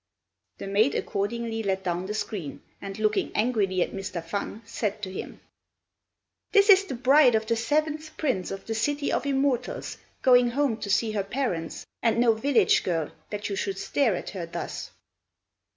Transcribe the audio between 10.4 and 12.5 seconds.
home to see her parents, and no